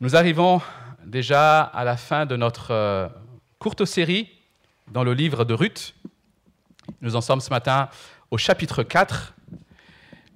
[0.00, 0.62] Nous arrivons
[1.04, 3.08] déjà à la fin de notre euh,
[3.58, 4.30] courte série
[4.92, 5.96] dans le livre de Ruth.
[7.00, 7.88] Nous en sommes ce matin
[8.30, 9.34] au chapitre 4.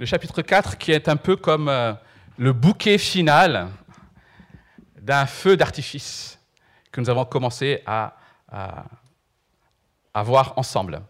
[0.01, 1.93] Le chapitre 4 qui est un peu comme euh,
[2.39, 3.69] le bouquet final
[5.01, 6.41] d'un feu d'artifice
[6.91, 8.17] que nous avons commencé à,
[10.25, 11.03] voir ensemble.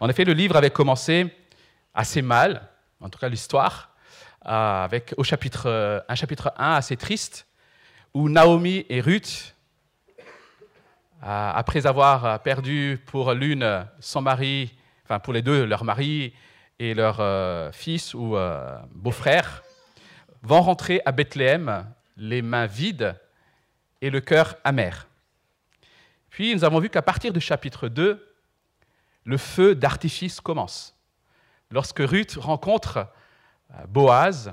[0.00, 1.32] En effet, le livre avait commencé
[1.94, 2.68] assez mal,
[3.00, 3.94] en tout cas l'histoire,
[4.46, 7.46] euh, avec au chapitre, un chapitre 1 assez triste,
[8.14, 9.54] où Naomi et Ruth,
[11.22, 14.74] euh, après avoir perdu pour l'une son mari,
[15.04, 16.34] enfin pour les deux leur mari
[16.78, 19.62] et leur euh, fils ou euh, beau-frère,
[20.42, 21.86] vont rentrer à Bethléem
[22.16, 23.14] les mains vides
[24.00, 25.06] et le cœur amer.
[26.28, 28.34] Puis nous avons vu qu'à partir du chapitre 2,
[29.24, 30.96] le feu d'artifice commence.
[31.70, 33.06] Lorsque Ruth rencontre
[33.88, 34.52] Boaz,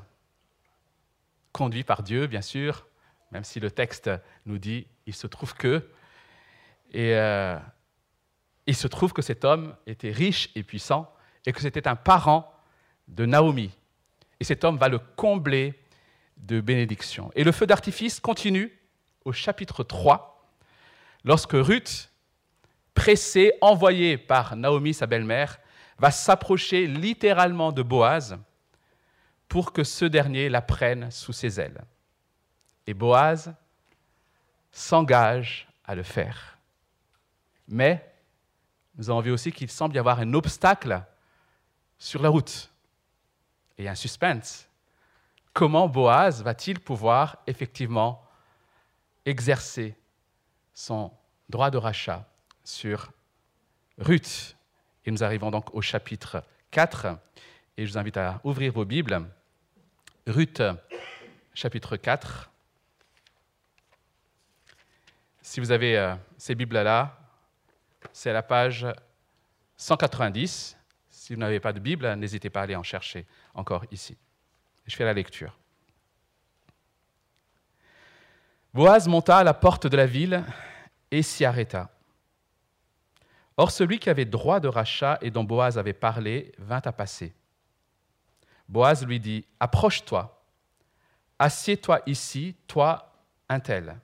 [1.52, 2.85] conduit par Dieu, bien sûr,
[3.31, 4.09] même si le texte
[4.45, 5.88] nous dit il se trouve que.
[6.91, 7.58] Et euh,
[8.66, 11.11] il se trouve que cet homme était riche et puissant
[11.45, 12.53] et que c'était un parent
[13.07, 13.72] de Naomi.
[14.39, 15.80] Et cet homme va le combler
[16.38, 17.31] de bénédictions.
[17.35, 18.72] Et le feu d'artifice continue
[19.25, 20.50] au chapitre 3,
[21.23, 22.11] lorsque Ruth,
[22.94, 25.59] pressée, envoyée par Naomi, sa belle-mère,
[25.97, 28.38] va s'approcher littéralement de Boaz
[29.47, 31.83] pour que ce dernier la prenne sous ses ailes.
[32.88, 33.53] Et Boaz
[34.72, 36.58] s'engage à le faire.
[37.67, 38.13] Mais
[38.95, 41.03] nous avons vu aussi qu'il semble y avoir un obstacle
[41.97, 42.72] sur la route.
[43.77, 44.67] Et un suspense.
[45.53, 48.22] Comment Boaz va-t-il pouvoir effectivement
[49.25, 49.95] exercer
[50.73, 51.11] son
[51.47, 52.27] droit de rachat
[52.63, 53.11] sur
[53.97, 54.57] Ruth?
[55.05, 57.17] Et nous arrivons donc au chapitre 4.
[57.77, 59.25] Et je vous invite à ouvrir vos Bibles.
[60.27, 60.61] Ruth,
[61.53, 62.48] chapitre 4.
[65.50, 67.17] Si vous avez euh, ces Bibles-là,
[68.14, 68.86] c'est à la page
[69.78, 70.78] 190.
[71.09, 73.25] Si vous n'avez pas de Bible, n'hésitez pas à aller en chercher
[73.56, 74.16] encore ici.
[74.85, 75.57] Je fais la lecture.
[78.75, 80.44] Boaz monta à la porte de la ville
[81.09, 81.90] et s'y arrêta.
[83.57, 87.34] Or celui qui avait droit de rachat et dont Boaz avait parlé vint à passer.
[88.68, 90.46] Boaz lui dit, Approche-toi,
[91.40, 93.16] assieds-toi ici, toi,
[93.50, 94.00] un tel.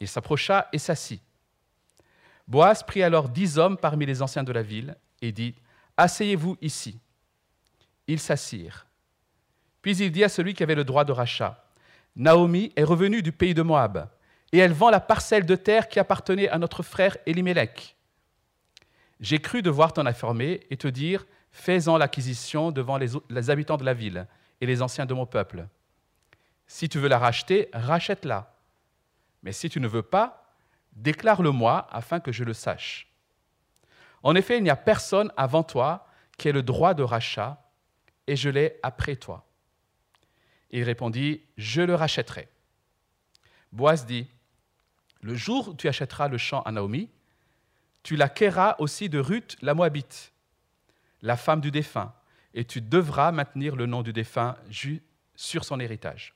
[0.00, 1.22] Il s'approcha et s'assit.
[2.46, 5.54] Boaz prit alors dix hommes parmi les anciens de la ville et dit
[5.96, 6.98] Asseyez-vous ici.
[8.06, 8.86] Ils s'assirent.
[9.82, 11.64] Puis il dit à celui qui avait le droit de rachat
[12.16, 14.08] Naomi est revenue du pays de Moab,
[14.52, 17.96] et elle vend la parcelle de terre qui appartenait à notre frère Elimelech.
[19.20, 23.84] J'ai cru devoir t'en informer et te dire Fais-en l'acquisition devant les, les habitants de
[23.84, 24.26] la ville
[24.60, 25.66] et les anciens de mon peuple.
[26.66, 28.57] Si tu veux la racheter, rachète-la
[29.42, 30.54] mais si tu ne veux pas,
[30.92, 33.08] déclare-le-moi afin que je le sache.
[34.22, 36.06] En effet, il n'y a personne avant toi
[36.36, 37.62] qui ait le droit de rachat,
[38.26, 39.46] et je l'ai après toi.
[40.70, 42.48] Il répondit, je le rachèterai.
[43.72, 44.28] Boaz dit,
[45.20, 47.10] le jour où tu achèteras le champ à Naomi,
[48.02, 50.32] tu l'acquerras aussi de Ruth la Moabite,
[51.22, 52.14] la femme du défunt,
[52.54, 54.56] et tu devras maintenir le nom du défunt
[55.34, 56.34] sur son héritage.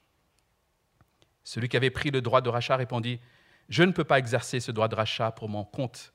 [1.45, 3.21] Celui qui avait pris le droit de rachat répondit,
[3.69, 6.13] Je ne peux pas exercer ce droit de rachat pour mon compte,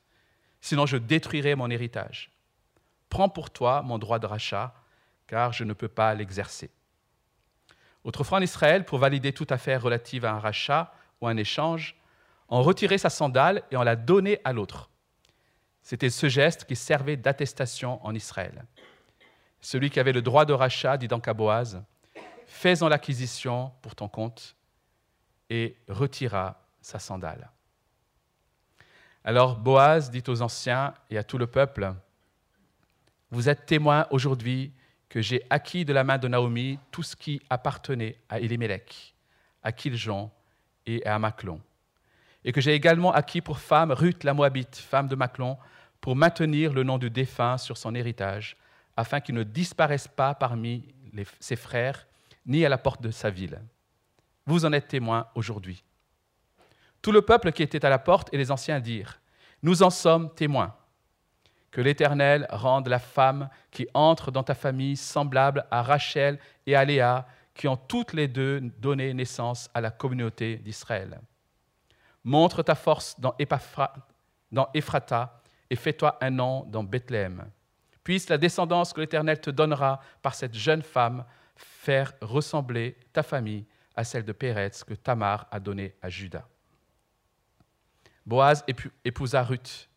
[0.60, 2.30] sinon je détruirai mon héritage.
[3.08, 4.74] Prends pour toi mon droit de rachat,
[5.26, 6.70] car je ne peux pas l'exercer.
[8.04, 11.96] Autrefois en Israël, pour valider toute affaire relative à un rachat ou un échange,
[12.48, 14.90] on retirait sa sandale et on la donnait à l'autre.
[15.82, 18.64] C'était ce geste qui servait d'attestation en Israël.
[19.60, 21.82] Celui qui avait le droit de rachat dit donc à Boaz,
[22.46, 24.56] Fais-en l'acquisition pour ton compte,
[25.50, 27.50] et retira sa sandale.
[29.24, 31.92] Alors Boaz dit aux anciens et à tout le peuple,
[33.30, 34.72] Vous êtes témoins aujourd'hui
[35.08, 39.14] que j'ai acquis de la main de Naomi tout ce qui appartenait à Elimelech,
[39.62, 40.30] à Kiljon
[40.86, 41.60] et à Maclon,
[42.44, 45.58] et que j'ai également acquis pour femme Ruth la Moabite, femme de Maclon,
[46.00, 48.56] pour maintenir le nom du défunt sur son héritage,
[48.96, 50.84] afin qu'il ne disparaisse pas parmi
[51.40, 52.06] ses frères,
[52.46, 53.60] ni à la porte de sa ville.
[54.48, 55.84] Vous en êtes témoins aujourd'hui.
[57.02, 59.20] Tout le peuple qui était à la porte et les anciens dirent,
[59.62, 60.74] Nous en sommes témoins.
[61.70, 66.82] Que l'Éternel rende la femme qui entre dans ta famille semblable à Rachel et à
[66.86, 71.20] Léa, qui ont toutes les deux donné naissance à la communauté d'Israël.
[72.24, 73.36] Montre ta force dans,
[74.50, 77.50] dans Ephrata et fais-toi un nom dans Bethléem.
[78.02, 83.66] Puisse la descendance que l'Éternel te donnera par cette jeune femme faire ressembler ta famille
[83.98, 86.46] à celle de Péretz que Tamar a donnée à Judas.
[88.24, 88.64] Boaz
[89.04, 89.88] épousa Ruth.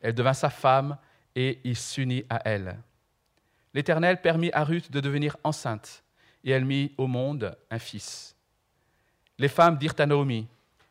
[0.00, 0.96] Elle devint sa femme
[1.36, 2.78] et il s'unit à elle.
[3.74, 6.02] L'Éternel permit à Ruth de devenir enceinte
[6.42, 8.34] et elle mit au monde un fils.
[9.36, 10.48] Les femmes dirent à Naomi,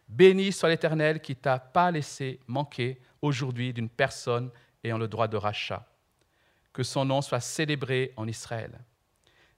[0.07, 4.51] Béni soit l'Éternel qui t'a pas laissé manquer aujourd'hui d'une personne
[4.83, 5.87] ayant le droit de rachat.
[6.71, 8.79] Que son nom soit célébré en Israël.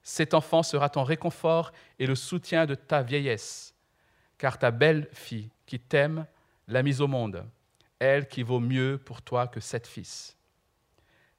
[0.08, 3.74] Cet enfant sera ton réconfort et le soutien de ta vieillesse,
[4.38, 6.26] car ta belle-fille qui t'aime
[6.68, 7.44] l'a mise au monde,
[7.98, 10.36] elle qui vaut mieux pour toi que sept fils.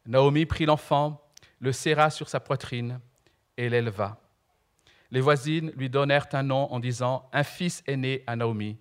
[0.06, 1.26] Naomi prit l'enfant,
[1.62, 3.00] le serra sur sa poitrine
[3.56, 4.20] et l'éleva.
[5.12, 8.78] Les voisines lui donnèrent un nom en disant Un fils est né à Naomi,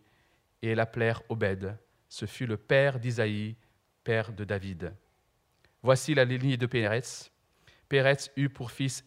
[0.62, 1.78] et l'appelèrent Obed.
[2.08, 3.54] Ce fut le père d'Isaïe,
[4.02, 4.92] père de David.
[5.80, 7.30] Voici la lignée de Péretz.
[7.88, 9.04] Péretz eut pour fils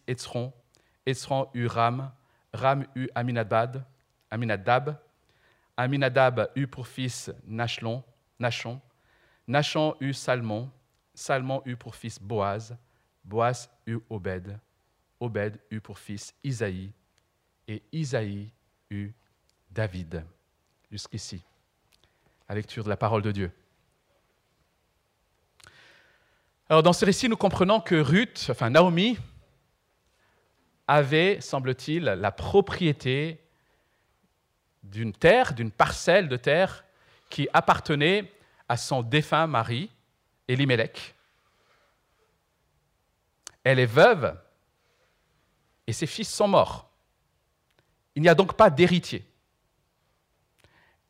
[1.10, 2.12] Etzron eut Ram,
[2.52, 3.84] Ram eut Aminadab,
[4.30, 4.96] Aminadab,
[5.76, 8.02] Aminadab eut pour fils Nachlon,
[8.38, 8.80] Nachon,
[9.46, 10.70] Nachon eut Salmon,
[11.14, 12.76] Salmon eut pour fils Boaz,
[13.24, 14.58] Boaz eut Obed,
[15.18, 16.92] Obed eut pour fils Isaïe,
[17.66, 18.50] et Isaïe
[18.90, 19.12] eut
[19.70, 20.24] David.
[20.90, 21.42] Jusqu'ici,
[22.48, 23.52] la lecture de la parole de Dieu.
[26.68, 29.18] Alors dans ce récit, nous comprenons que Ruth, enfin Naomi,
[30.90, 33.40] avait, semble-t-il, la propriété
[34.82, 36.84] d'une terre, d'une parcelle de terre
[37.28, 38.32] qui appartenait
[38.68, 39.88] à son défunt mari,
[40.48, 41.14] Elimelech.
[43.62, 44.36] Elle est veuve
[45.86, 46.90] et ses fils sont morts.
[48.16, 49.24] Il n'y a donc pas d'héritier.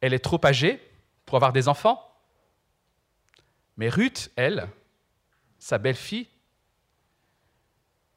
[0.03, 0.79] Elle est trop âgée
[1.25, 2.07] pour avoir des enfants.
[3.79, 4.69] Mais Ruth, elle,
[5.59, 6.29] sa belle-fille,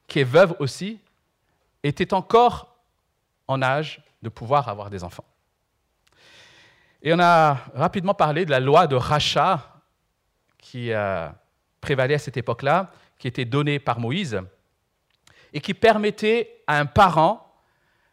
[0.07, 1.00] qui est veuve aussi,
[1.83, 2.77] était encore
[3.47, 5.25] en âge de pouvoir avoir des enfants.
[7.01, 9.81] Et on a rapidement parlé de la loi de rachat
[10.57, 11.27] qui euh,
[11.81, 14.41] prévalait à cette époque-là, qui était donnée par Moïse,
[15.51, 17.62] et qui permettait à un parent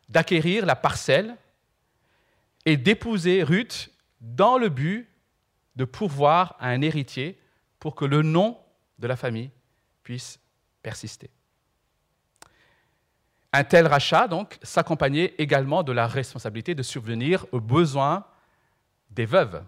[0.09, 1.37] d'acquérir la parcelle
[2.67, 3.91] et d'épouser Ruth
[4.21, 5.09] dans le but
[5.77, 7.41] de pourvoir à un héritier
[7.79, 8.59] pour que le nom
[8.99, 9.51] de la famille
[10.03, 10.41] puisse
[10.83, 11.31] persister.
[13.53, 18.25] Un tel rachat, donc, s'accompagnait également de la responsabilité de subvenir aux besoins
[19.11, 19.65] des veuves.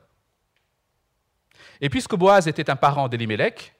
[1.80, 3.74] Et puisque Boaz était un parent d'Elimelech,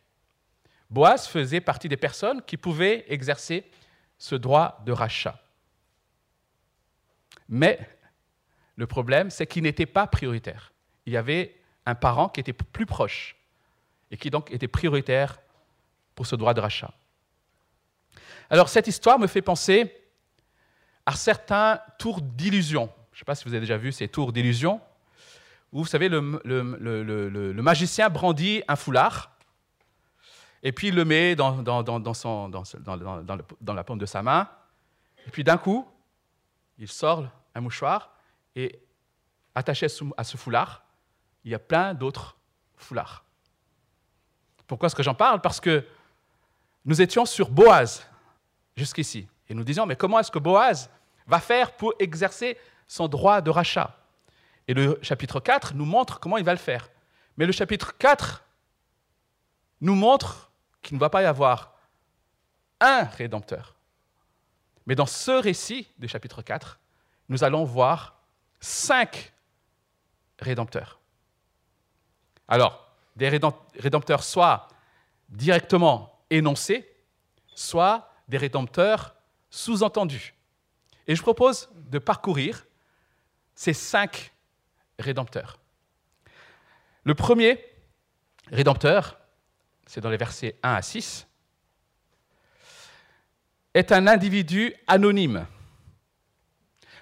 [0.91, 3.65] Boaz faisait partie des personnes qui pouvaient exercer
[4.19, 5.41] ce droit de rachat.
[7.49, 7.79] Mais
[8.77, 10.73] le problème, c'est qu'il n'était pas prioritaire.
[11.07, 11.57] Il y avait
[11.87, 13.37] un parent qui était plus proche
[14.11, 15.41] et qui donc était prioritaire
[16.15, 16.93] pour ce droit de rachat.
[18.53, 19.91] Alors cette histoire me fait penser
[21.07, 22.91] à certains tours d'illusion.
[23.11, 24.79] Je ne sais pas si vous avez déjà vu ces tours d'illusion,
[25.73, 26.21] où vous savez, le,
[27.55, 29.35] magicien brandit un foulard,
[30.63, 31.95] et puis il le met dans, dans
[33.75, 34.51] la paume de sa main,
[35.27, 35.89] et puis d'un coup,
[36.77, 37.25] il sort
[37.55, 38.13] un mouchoir,
[38.55, 38.79] et
[39.55, 39.87] attaché
[40.19, 40.85] à ce foulard,
[41.45, 42.37] il y a plein d'autres
[42.77, 43.25] foulards.
[44.67, 45.41] Pourquoi est-ce que j'en parle?
[45.41, 45.87] Parce que
[46.85, 48.07] nous étions sur Boaz
[48.77, 49.29] jusqu'ici.
[49.49, 50.91] Et nous disions, mais comment est-ce que Boaz
[51.27, 53.97] va faire pour exercer son droit de rachat?
[54.69, 56.89] Et le chapitre 4 nous montre comment il va le faire.
[57.37, 58.45] Mais le chapitre 4
[59.81, 60.51] nous montre
[60.81, 61.75] qu'il ne va pas y avoir
[62.81, 63.77] un rédempteur.
[64.87, 66.79] Mais dans ce récit du chapitre 4,
[67.29, 68.21] nous allons voir
[68.61, 69.33] cinq
[70.39, 71.01] rédempteurs.
[72.49, 74.69] Alors, des rédempteurs soit
[75.29, 76.89] directement énoncés,
[77.55, 79.15] soit des rédempteurs
[79.51, 80.35] sous-entendus.
[81.07, 82.67] Et je propose de parcourir
[83.55, 84.33] ces cinq
[84.99, 85.59] rédempteurs.
[87.05, 87.63] Le premier
[88.51, 89.19] rédempteur,
[89.87, 91.27] c'est dans les versets 1 à 6,
[93.75, 95.47] est un individu anonyme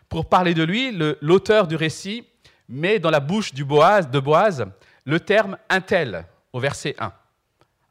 [0.08, 2.26] pour parler de lui, l'auteur du récit
[2.68, 4.66] met dans la bouche de Boaz
[5.04, 7.12] le terme intel au verset 1.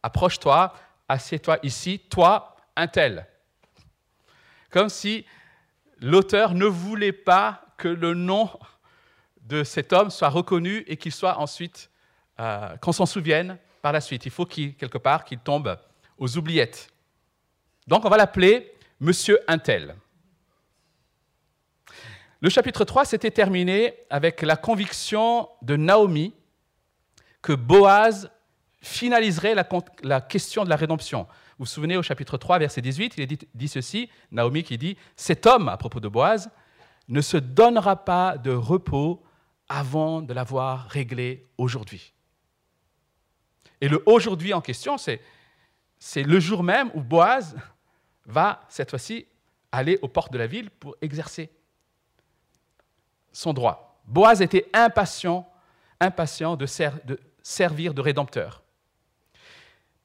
[0.03, 0.73] Approche-toi,
[1.07, 3.28] assieds-toi ici, toi, intel.
[4.69, 5.25] Comme si
[5.99, 8.49] l'auteur ne voulait pas que le nom
[9.41, 11.89] de cet homme soit reconnu et qu'il soit ensuite,
[12.39, 14.25] euh, qu'on s'en souvienne par la suite.
[14.25, 15.77] Il faut qu'il, quelque part qu'il tombe
[16.17, 16.89] aux oubliettes.
[17.87, 19.95] Donc on va l'appeler Monsieur Intel.
[22.41, 26.33] Le chapitre 3 s'était terminé avec la conviction de Naomi
[27.41, 28.29] que Boaz
[28.81, 31.27] finaliserait la, question de la rédemption.
[31.59, 35.45] Vous vous souvenez au chapitre 3, verset 18, il dit, ceci, Naomi qui dit, cet
[35.45, 36.49] homme, à propos de Boaz,
[37.09, 39.21] ne se donnera pas de repos
[39.67, 42.13] avant de l'avoir réglé aujourd'hui.
[43.81, 45.19] Et le aujourd'hui en question, c'est,
[46.15, 47.57] le jour même où Boaz
[48.25, 49.27] va, cette fois-ci,
[49.73, 51.49] aller aux portes de la ville pour exercer
[53.33, 54.01] son droit.
[54.05, 55.45] Boaz était impatient,
[55.99, 56.65] impatient de
[57.43, 58.63] servir de rédempteur.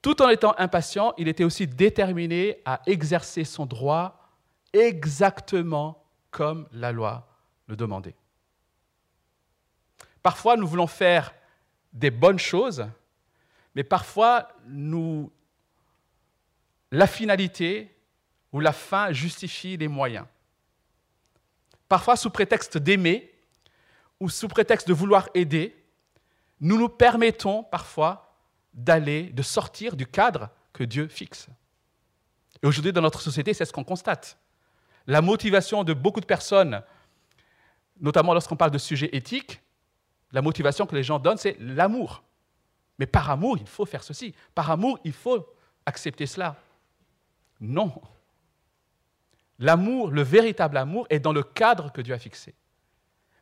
[0.05, 4.29] Tout en étant impatient, il était aussi déterminé à exercer son droit
[4.71, 7.27] exactement comme la loi
[7.65, 8.13] le demandait.
[10.21, 11.33] Parfois, nous voulons faire
[11.91, 12.85] des bonnes choses,
[13.73, 14.49] mais parfois,
[16.91, 17.91] la finalité
[18.51, 20.27] ou la fin justifie les moyens.
[21.89, 23.33] Parfois, sous prétexte d'aimer
[24.19, 25.75] ou sous prétexte de vouloir aider,
[26.59, 28.24] nous nous permettons parfois
[28.75, 31.47] d'aller, de sortir du cadre que Dieu fixe.
[32.61, 34.37] Et aujourd'hui, dans notre société, c'est ce qu'on constate.
[35.07, 36.81] La motivation de beaucoup de personnes,
[37.99, 39.61] notamment lorsqu'on parle de sujets éthiques,
[40.31, 42.23] la motivation que les gens donnent, c'est l'amour.
[42.99, 44.33] Mais par amour, il faut faire ceci.
[44.53, 45.45] Par amour, il faut
[45.85, 46.55] accepter cela.
[47.61, 47.93] Non.
[49.59, 52.53] L'amour, le véritable amour, est dans le cadre que Dieu a fixé.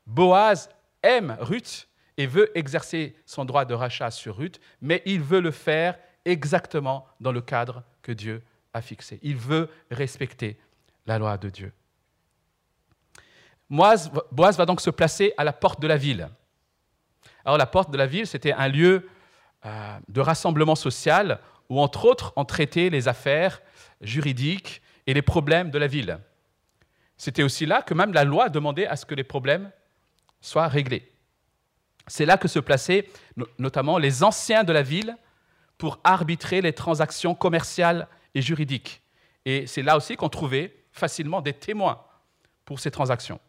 [0.05, 0.69] Boaz
[1.01, 1.87] aime Ruth
[2.17, 7.07] et veut exercer son droit de rachat sur Ruth, mais il veut le faire exactement
[7.19, 8.43] dans le cadre que Dieu
[8.73, 9.19] a fixé.
[9.21, 10.57] Il veut respecter
[11.05, 11.73] la loi de Dieu.
[13.69, 14.11] Boaz
[14.57, 16.29] va donc se placer à la porte de la ville.
[17.45, 19.09] Alors la porte de la ville, c'était un lieu
[19.65, 21.39] euh, de rassemblement social
[21.69, 23.61] où, entre autres, on traitait les affaires
[24.01, 26.19] juridiques et les problèmes de la ville.
[27.17, 29.71] C'était aussi là que même la loi demandait à ce que les problèmes
[30.41, 31.12] soient réglés.
[32.07, 33.09] C'est là que se plaçaient
[33.57, 35.17] notamment les anciens de la ville
[35.77, 39.01] pour arbitrer les transactions commerciales et juridiques.
[39.45, 42.03] Et c'est là aussi qu'on trouvait facilement des témoins
[42.65, 43.39] pour ces transactions.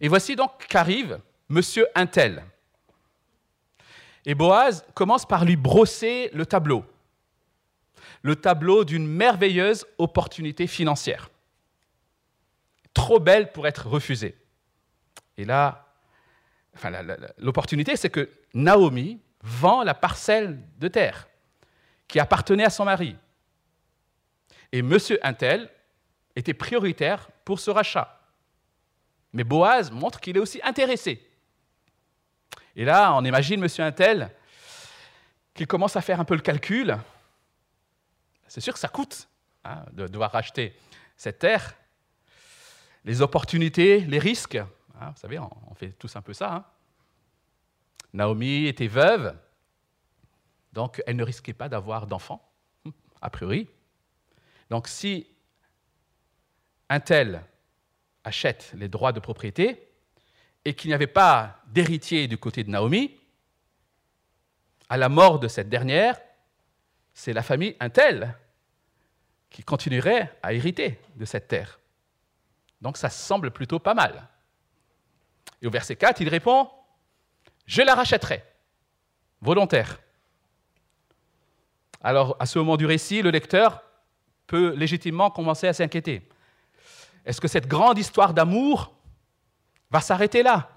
[0.00, 2.44] Et voici donc qu'arrive Monsieur Intel.
[4.26, 6.84] Et Boaz commence par lui brosser le tableau,
[8.22, 11.30] le tableau d'une merveilleuse opportunité financière,
[12.92, 14.36] trop belle pour être refusée.
[15.38, 15.87] Et là,
[17.38, 21.28] l'opportunité, c'est que Naomi vend la parcelle de terre
[22.06, 23.16] qui appartenait à son mari.
[24.72, 25.70] Et Monsieur Intel
[26.36, 28.20] était prioritaire pour ce rachat.
[29.32, 31.22] Mais Boaz montre qu'il est aussi intéressé.
[32.76, 34.30] Et là, on imagine Monsieur Intel
[35.54, 36.96] qu'il commence à faire un peu le calcul.
[38.46, 39.28] C'est sûr que ça coûte
[39.64, 40.74] hein, de devoir racheter
[41.16, 41.74] cette terre.
[43.04, 44.58] Les opportunités, les risques.
[45.00, 46.54] Hein, vous savez, on, fait tous un peu ça.
[46.54, 46.64] Hein.
[48.12, 49.36] Naomi était veuve,
[50.72, 52.50] donc elle ne risquait pas d'avoir d'enfants,
[53.22, 53.68] a priori.
[54.70, 55.26] Donc si
[56.88, 57.44] un tel
[58.24, 59.88] achète les droits de propriété
[60.64, 63.18] et qu'il n'y avait pas d'héritier du côté de Naomi,
[64.88, 66.18] à la mort de cette dernière,
[67.14, 68.34] c'est la famille Intel
[69.50, 71.78] qui continuerait à hériter de cette terre.
[72.80, 74.28] Donc ça semble plutôt pas mal.
[75.62, 76.70] Et au verset 4, il répond,
[77.66, 78.44] je la rachèterai,
[79.40, 80.00] volontaire.
[82.00, 83.82] Alors à ce moment du récit, le lecteur
[84.46, 86.28] peut légitimement commencer à s'inquiéter.
[87.24, 88.94] Est-ce que cette grande histoire d'amour
[89.90, 90.70] va s'arrêter là?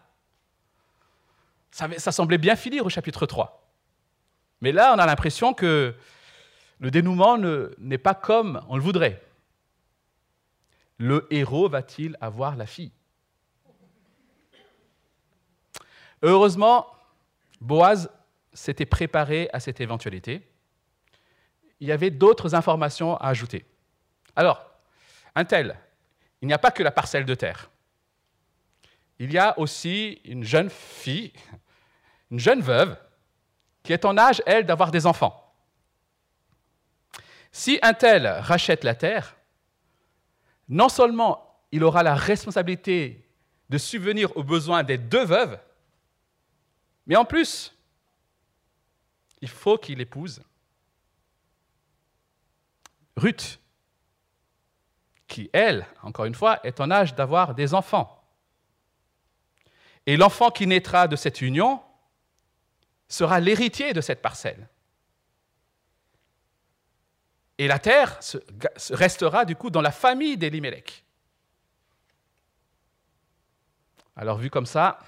[1.72, 3.72] Ça, semblait bien finir au chapitre 3.
[4.60, 5.96] Mais là, on a l'impression que
[6.80, 9.24] le dénouement n'est pas comme on le voudrait.
[10.98, 12.92] Le héros va-t-il avoir la fille?
[16.22, 16.88] Heureusement,
[17.60, 18.10] Boaz
[18.54, 20.48] s'était préparé à cette éventualité.
[21.80, 23.66] Il y avait d'autres informations à ajouter.
[24.36, 24.63] Alors,
[25.36, 25.78] un tel,
[26.42, 27.70] il n'y a pas que la parcelle de terre.
[29.20, 31.32] Il y a aussi une jeune fille,
[32.30, 32.98] une jeune veuve,
[33.84, 35.38] qui est en âge, elle, d'avoir des enfants.
[37.51, 39.36] Si un tel rachète la terre,
[40.70, 43.28] non seulement il aura la responsabilité
[43.70, 45.60] de subvenir aux besoins des deux veuves,
[47.08, 47.75] mais en plus,
[49.41, 50.41] il faut qu'il épouse
[53.17, 53.60] Ruth,
[55.27, 58.22] qui, elle, encore une fois, est en âge d'avoir des enfants.
[60.05, 61.81] Et l'enfant qui naîtra de cette union
[63.08, 64.67] sera l'héritier de cette parcelle.
[67.58, 68.20] Et la terre
[68.89, 71.03] restera du coup dans la famille d'Elimelech.
[74.15, 75.00] Alors vu comme ça,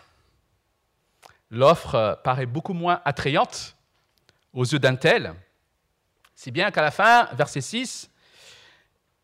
[1.53, 3.77] l'offre paraît beaucoup moins attrayante
[4.53, 5.33] aux yeux d'un tel,
[6.33, 8.09] si bien qu'à la fin, verset 6,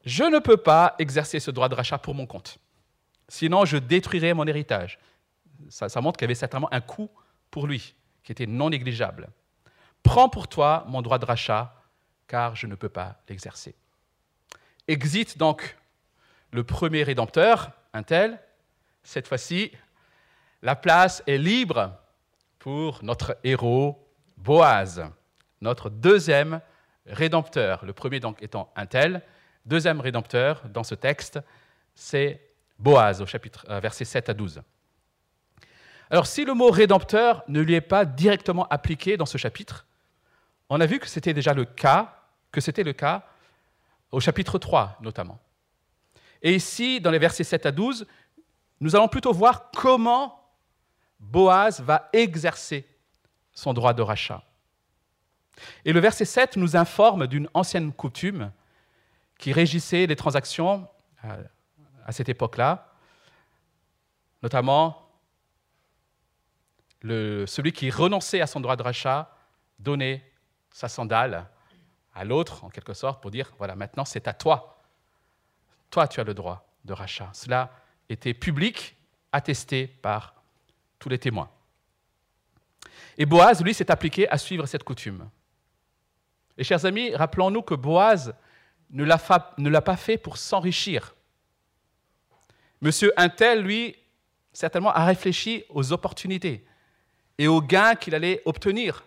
[0.05, 2.59] je ne peux pas exercer ce droit de rachat pour mon compte.
[3.27, 4.99] sinon je détruirai mon héritage.
[5.69, 7.09] Ça, montre qu'il y avait certainement un coût
[7.51, 9.29] pour lui, qui était non négligeable.
[10.03, 11.75] Prends pour toi mon droit de rachat,
[12.27, 13.75] car je ne peux pas l'exercer.
[14.87, 15.77] Exit donc
[16.51, 18.39] le premier rédempteur, un tel.
[19.03, 19.71] Cette fois-ci,
[20.61, 21.91] la place est libre
[22.59, 24.05] pour notre héros
[24.37, 25.03] Boaz,
[25.61, 26.61] notre deuxième
[27.05, 27.85] rédempteur.
[27.85, 29.23] Le premier donc étant un tel.
[29.65, 31.39] Deuxième rédempteur dans ce texte,
[31.95, 32.41] c'est
[32.77, 34.61] Boaz, au chapitre, euh, versets 7 à 12.
[36.09, 39.85] Alors, si le mot rédempteur ne lui est pas directement appliqué dans ce chapitre,
[40.69, 42.15] on a vu que c'était déjà le cas,
[42.51, 43.25] que c'était le cas
[44.11, 45.39] au chapitre 3 notamment.
[46.41, 48.07] Et ici, dans les versets 7 à 12,
[48.79, 50.38] nous allons plutôt voir comment
[51.19, 52.87] Boaz va exercer
[53.53, 54.43] son droit de rachat.
[55.83, 58.51] Et le verset 7 nous informe d'une ancienne coutume
[59.37, 60.87] qui régissait les transactions
[61.25, 61.43] euh,
[62.05, 62.93] à cette époque-là,
[64.41, 65.05] notamment
[67.03, 69.33] celui qui renonçait à son droit de rachat
[69.79, 70.23] donnait
[70.71, 71.47] sa sandale
[72.13, 74.81] à l'autre, en quelque sorte, pour dire, voilà, maintenant c'est à toi.
[75.89, 77.29] Toi, tu as le droit de rachat.
[77.33, 77.71] Cela
[78.09, 78.97] était public,
[79.31, 80.38] attesté par
[80.99, 81.49] tous les témoins.
[83.17, 85.29] Et Boaz, lui, s'est appliqué à suivre cette coutume.
[86.57, 88.35] Et chers amis, rappelons-nous que Boaz
[88.89, 91.15] ne l'a pas fait pour s'enrichir.
[92.81, 93.95] Monsieur Intel, lui,
[94.53, 96.65] certainement a réfléchi aux opportunités
[97.37, 99.05] et aux gains qu'il allait obtenir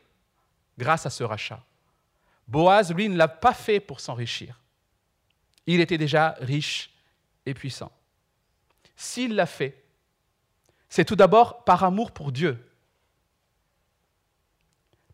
[0.78, 1.64] grâce à ce rachat.
[2.48, 4.60] Boaz, lui, ne l'a pas fait pour s'enrichir.
[5.66, 6.90] Il était déjà riche
[7.46, 7.92] et puissant.
[8.96, 9.81] S'il l'a fait,
[10.92, 12.62] c'est tout d'abord par amour pour Dieu,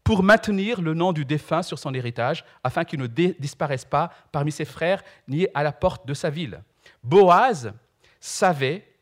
[0.03, 4.51] pour maintenir le nom du défunt sur son héritage, afin qu'il ne disparaisse pas parmi
[4.51, 6.65] ses frères ni à la porte de sa ville.
[7.05, 7.73] Boaz
[8.19, 8.93] savait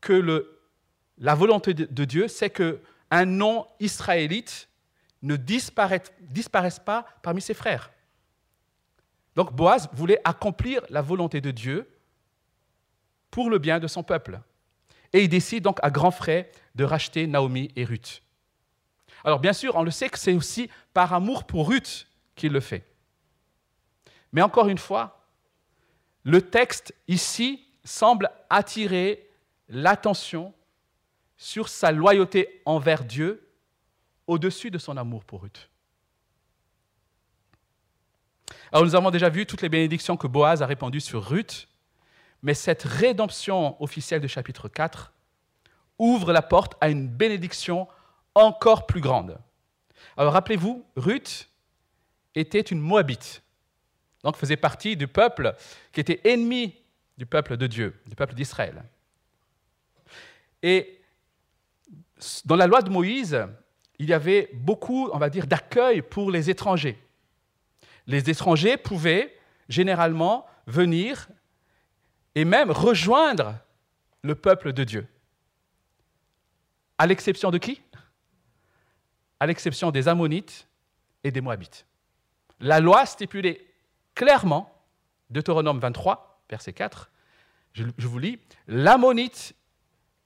[0.00, 0.44] que
[1.18, 4.68] la volonté de Dieu, c'est qu'un nom israélite
[5.22, 7.92] ne disparaisse, pas parmi ses frères.
[9.36, 11.88] Donc Boaz voulait accomplir la volonté de Dieu
[13.30, 14.40] pour le bien de son peuple.
[15.14, 18.20] Et il décide donc à grands frais de racheter Naomi et Ruth.
[19.24, 22.60] Alors bien sûr, on le sait que c'est aussi par amour pour Ruth qu'il le
[22.60, 22.84] fait.
[24.32, 25.24] Mais encore une fois,
[26.24, 29.30] le texte ici semble attirer
[29.68, 30.52] l'attention
[31.36, 33.48] sur sa loyauté envers Dieu
[34.26, 35.70] au-dessus de son amour pour Ruth.
[38.72, 41.68] Alors nous avons déjà vu toutes les bénédictions que Boaz a répandues sur Ruth,
[42.44, 45.12] mais cette rédemption officielle du chapitre 4
[45.98, 47.88] ouvre la porte à une bénédiction
[48.34, 49.38] encore plus grande.
[50.18, 51.48] Alors rappelez-vous, Ruth
[52.34, 53.42] était une Moabite,
[54.22, 55.56] donc faisait partie du peuple
[55.90, 56.74] qui était ennemi
[57.16, 58.84] du peuple de Dieu, du peuple d'Israël.
[60.62, 61.00] Et
[62.44, 63.46] dans la loi de Moïse,
[63.98, 66.98] il y avait beaucoup, on va dire, d'accueil pour les étrangers.
[68.06, 69.34] Les étrangers pouvaient
[69.70, 71.28] généralement venir
[72.34, 73.56] et même rejoindre
[74.22, 75.06] le peuple de Dieu.
[76.98, 77.80] À l'exception de qui?
[79.40, 80.66] À l'exception des Ammonites
[81.22, 81.86] et des Moabites.
[82.60, 83.64] La loi stipulait
[84.14, 84.72] clairement,
[85.30, 87.10] Deutéronome 23, verset 4,
[87.72, 89.54] je, vous lis, l'Ammonite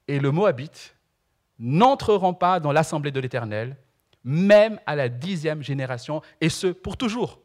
[0.07, 0.94] et le Moabite
[1.59, 3.77] n'entreront pas dans l'assemblée de l'Éternel,
[4.23, 7.40] même à la dixième génération, et ce, pour toujours.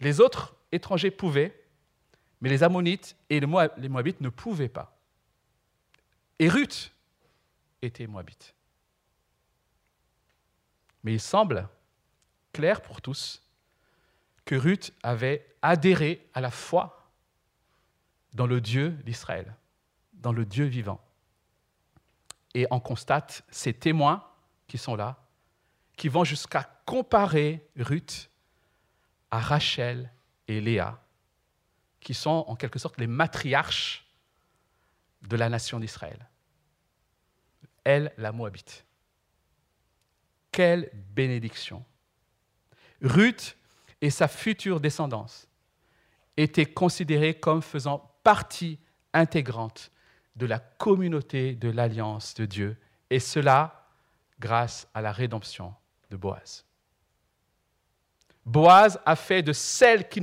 [0.00, 1.60] Les autres étrangers pouvaient,
[2.40, 4.96] mais les Ammonites et les Moabites ne pouvaient pas.
[6.38, 6.92] Et Ruth
[7.82, 8.54] était Moabite.
[11.02, 11.68] Mais il semble
[12.52, 13.42] clair pour tous
[14.44, 17.10] que Ruth avait adhéré à la foi
[18.32, 19.54] dans le Dieu d'Israël,
[20.12, 21.00] dans le Dieu vivant
[22.56, 24.24] et on constate ces témoins
[24.66, 25.18] qui sont là,
[25.94, 28.30] qui vont jusqu'à comparer Ruth
[29.30, 30.10] à Rachel
[30.48, 31.02] et Léa,
[32.00, 34.06] qui sont en quelque sorte les matriarches
[35.22, 36.28] de la nation d'Israël.
[37.84, 38.84] Elle, la Moabite.
[40.52, 41.84] Quelle bénédiction.
[43.02, 43.56] Ruth
[44.00, 45.48] et sa future descendance
[46.36, 48.78] étaient considérées comme faisant partie
[49.12, 49.90] intégrante
[50.36, 52.76] de la communauté de l'alliance de Dieu,
[53.08, 53.88] et cela
[54.38, 55.74] grâce à la rédemption
[56.10, 56.64] de Boaz.
[58.46, 60.22] Boaz a fait de celles qui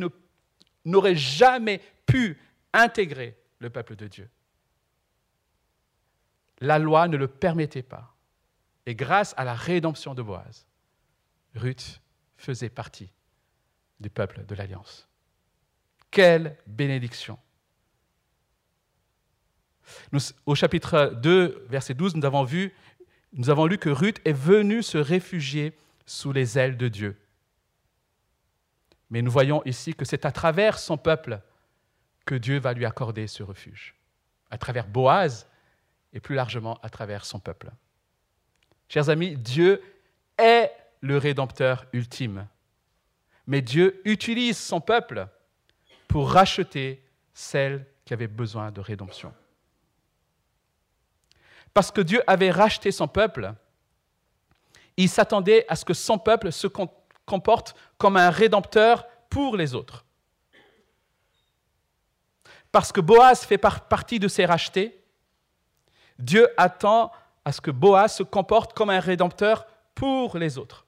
[0.85, 2.39] n'auraient jamais pu
[2.71, 4.29] intégrer le peuple de Dieu.
[6.59, 8.15] La loi ne le permettait pas.
[8.85, 10.65] Et grâce à la rédemption de Boaz,
[11.55, 12.01] Ruth
[12.37, 13.11] faisait partie
[13.99, 15.07] du peuple de l'Alliance.
[16.09, 17.37] Quelle bénédiction
[20.45, 22.73] au chapitre 2, verset 12, nous avons, vu,
[23.33, 25.73] nous avons lu que Ruth est venue se réfugier
[26.05, 27.17] sous les ailes de Dieu.
[29.13, 31.39] Mais nous voyons ici que c'est à travers son peuple
[32.25, 33.93] que Dieu va lui accorder ce refuge,
[34.49, 35.47] à travers Boaz
[36.13, 37.69] et plus largement à travers son peuple.
[38.89, 39.83] Chers amis, Dieu
[40.39, 40.71] est
[41.01, 42.47] le rédempteur ultime,
[43.45, 45.27] mais Dieu utilise son peuple
[46.07, 49.31] pour racheter celles qui avaient besoin de rédemption.
[51.71, 53.53] Parce que Dieu avait racheté son peuple,
[54.97, 56.65] il s'attendait à ce que son peuple se
[57.25, 60.05] comporte comme un rédempteur pour les autres.
[62.71, 65.03] Parce que Boaz fait partie de ces rachetés,
[66.17, 67.11] Dieu attend
[67.45, 70.85] à ce que Boaz se comporte comme un rédempteur pour les autres.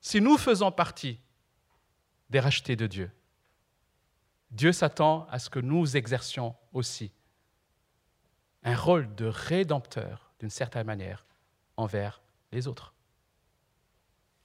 [0.00, 1.20] Si nous faisons partie
[2.30, 3.10] des rachetés de Dieu,
[4.50, 7.12] Dieu s'attend à ce que nous exercions aussi
[8.64, 11.24] un rôle de rédempteur, d'une certaine manière,
[11.76, 12.20] envers
[12.52, 12.94] les autres.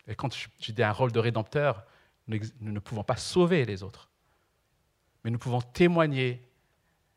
[0.07, 1.85] Et quand je dis un rôle de rédempteur,
[2.27, 4.09] nous ne pouvons pas sauver les autres,
[5.23, 6.43] mais nous pouvons témoigner,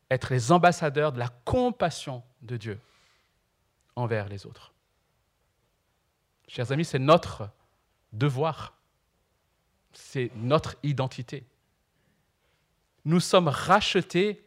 [0.09, 2.79] être les ambassadeurs de la compassion de Dieu
[3.95, 4.73] envers les autres.
[6.47, 7.49] Chers amis, c'est notre
[8.11, 8.77] devoir,
[9.93, 11.45] c'est notre identité.
[13.05, 14.45] Nous sommes rachetés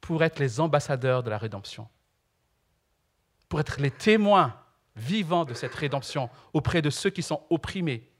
[0.00, 1.88] pour être les ambassadeurs de la rédemption,
[3.48, 4.60] pour être les témoins
[4.98, 8.10] vivants de cette rédemption auprès de ceux qui sont opprimés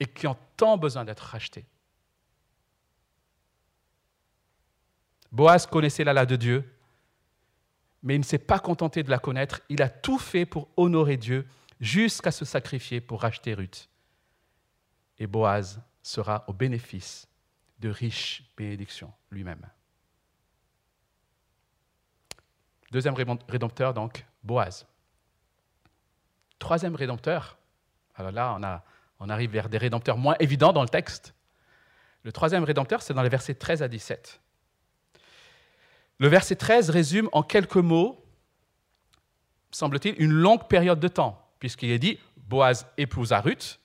[0.00, 1.66] et qui ont tant besoin d'être rachetés.
[5.32, 6.72] Boaz connaissait la loi de Dieu,
[8.02, 11.16] mais il ne s'est pas contenté de la connaître, il a tout fait pour honorer
[11.16, 11.46] Dieu
[11.80, 13.88] jusqu'à se sacrifier pour racheter Ruth.
[15.18, 17.26] Et Boaz sera au bénéfice
[17.80, 19.66] de riches bénédictions lui-même.
[22.92, 23.14] Deuxième
[23.48, 24.86] rédempteur, donc, Boaz.
[26.64, 27.58] Troisième rédempteur,
[28.14, 31.34] alors là, on, on arrive vers des rédempteurs moins évidents dans le texte.
[32.22, 34.40] Le troisième rédempteur, c'est dans les versets 13 à 17.
[36.20, 38.24] Le verset 13 résume en quelques mots,
[39.72, 43.78] semble-t-il, une longue période de temps, puisqu'il est dit Boaz épousa Ruth,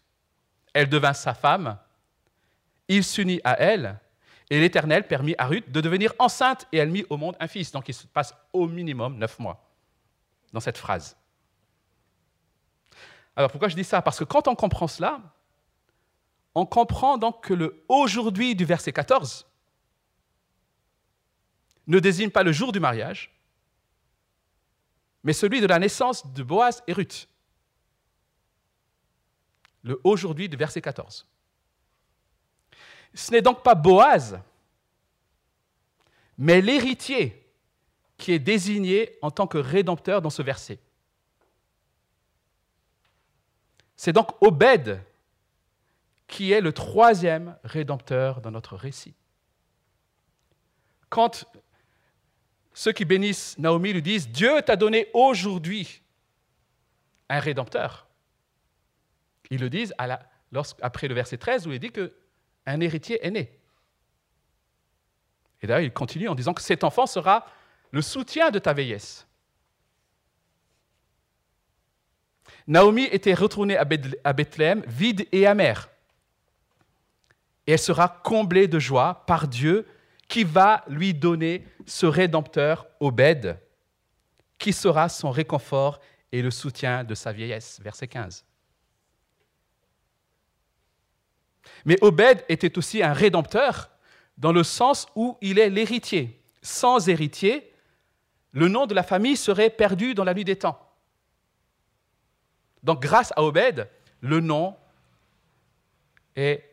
[0.74, 1.78] elle devint sa femme,
[2.88, 4.00] il s'unit à elle,
[4.50, 7.74] et l'Éternel permit à Ruth de devenir enceinte et elle mit au monde un fils.
[7.74, 9.70] Donc il se passe au minimum neuf mois
[10.54, 11.19] dans cette phrase.
[13.40, 14.02] Alors pourquoi je dis ça?
[14.02, 15.22] Parce que quand on comprend cela,
[16.56, 19.48] on comprend donc que le aujourd'hui du verset 14
[21.88, 23.34] ne désigne pas le jour du mariage,
[25.24, 27.30] mais celui de la naissance de Boaz et Ruth.
[29.84, 31.26] Le aujourd'hui du verset 14.
[33.14, 34.38] Ce n'est donc pas Boaz,
[36.38, 37.50] mais l'héritier
[38.18, 40.82] qui est désigné en tant que rédempteur dans ce verset.
[44.02, 45.04] C'est donc Obed
[46.26, 49.14] qui est le troisième rédempteur dans notre récit.
[51.10, 51.46] Quand
[52.74, 56.02] ceux qui bénissent Naomi lui disent, Dieu t'a donné aujourd'hui
[57.28, 58.08] un rédempteur,
[59.50, 62.16] ils le disent après le verset 13 où il dit que
[62.68, 63.60] un héritier est né.
[65.62, 67.46] Et d'ailleurs, il continue en disant que cet enfant sera
[67.92, 69.28] le soutien de ta vieillesse.
[72.70, 75.90] Naomi était retournée à Bethléem vide et amère.
[77.66, 79.88] Et elle sera comblée de joie par Dieu
[80.28, 83.60] qui va lui donner ce rédempteur Obed,
[84.60, 86.00] qui sera son réconfort
[86.32, 87.80] et le soutien de sa vieillesse.
[87.82, 88.46] Verset 15.
[91.86, 93.90] Mais Obed était aussi un rédempteur
[94.38, 96.40] dans le sens où il est l'héritier.
[96.62, 97.74] Sans héritier,
[98.52, 100.89] le nom de la famille serait perdu dans la nuit des temps.
[102.84, 103.90] Donc grâce à Obed,
[104.22, 104.76] le nom
[106.36, 106.64] est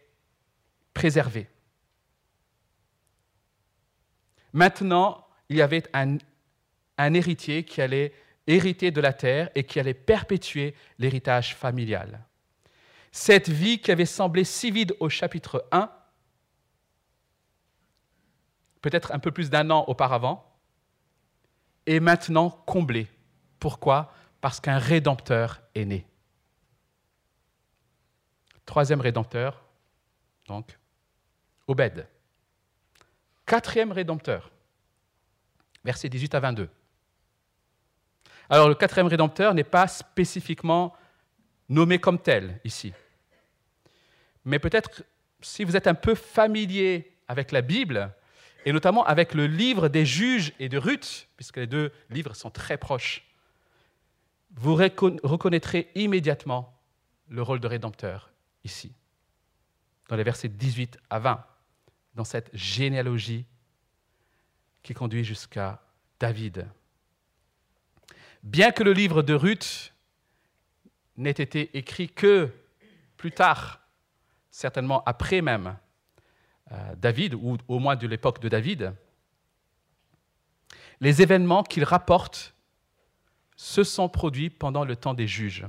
[0.94, 1.48] préservé.
[4.52, 6.18] Maintenant, il y avait un,
[7.14, 8.14] héritier qui allait
[8.46, 12.24] hériter de la terre et qui allait perpétuer l'héritage familial.
[13.12, 15.90] Cette vie qui avait semblé si vide au chapitre 1,
[18.80, 20.50] peut-être un peu plus d'un an auparavant,
[21.86, 23.08] est maintenant comblée.
[23.58, 24.12] Pourquoi?
[24.40, 26.06] Parce qu'un rédempteur est né.
[28.64, 29.64] Troisième rédempteur,
[30.46, 30.78] donc,
[31.66, 32.06] Obed.
[33.44, 34.50] Quatrième rédempteur,
[35.84, 36.68] versets 18 à 22.
[38.48, 40.94] Alors le quatrième rédempteur n'est pas spécifiquement
[41.68, 42.92] nommé comme tel ici.
[44.44, 45.02] Mais peut-être,
[45.40, 48.12] si vous êtes un peu familier avec la Bible
[48.64, 52.50] et notamment avec le livre des juges et de Ruth, puisque les deux livres sont
[52.50, 53.24] très proches,
[54.56, 56.74] vous reconnaîtrez immédiatement
[57.28, 58.30] le rôle de rédempteur
[58.64, 58.92] ici,
[60.08, 61.44] dans les versets 18 à 20,
[62.14, 63.44] dans cette généalogie
[64.82, 65.82] qui conduit jusqu'à
[66.18, 66.66] David.
[68.42, 69.92] Bien que le livre de Ruth
[71.16, 72.50] n'ait été écrit que
[73.16, 73.80] plus tard,
[74.50, 75.76] certainement après même
[76.72, 78.94] euh, David, ou au moins de l'époque de David,
[81.00, 82.55] les événements qu'il rapporte
[83.56, 85.66] se sont produits pendant le temps des juges.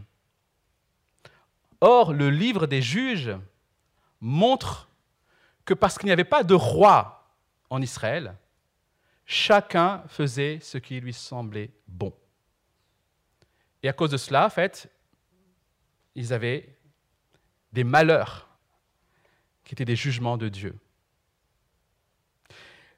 [1.79, 3.35] Or, le livre des juges
[4.19, 4.89] montre
[5.65, 7.29] que parce qu'il n'y avait pas de roi
[7.69, 8.35] en Israël,
[9.25, 12.13] chacun faisait ce qui lui semblait bon.
[13.83, 14.89] Et à cause de cela, en fait,
[16.15, 16.77] ils avaient
[17.73, 18.47] des malheurs
[19.63, 20.75] qui étaient des jugements de Dieu.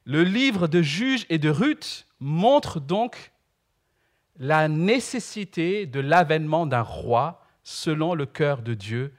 [0.06, 3.32] Le livre de Juges et de Ruth montre donc
[4.40, 9.14] la nécessité de l'avènement d'un roi selon le cœur de Dieu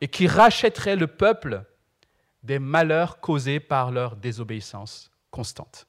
[0.00, 1.64] et qui rachèterait le peuple
[2.44, 5.86] des malheurs causés par leur désobéissance constante.